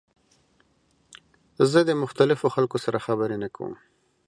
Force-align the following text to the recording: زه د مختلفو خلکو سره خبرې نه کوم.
زه 1.71 1.79
د 1.89 1.91
مختلفو 2.01 2.47
خلکو 2.55 2.77
سره 2.85 3.03
خبرې 3.05 3.37
نه 3.43 3.49
کوم. 3.55 3.73